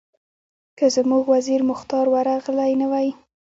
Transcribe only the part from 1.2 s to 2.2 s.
وزیر مختار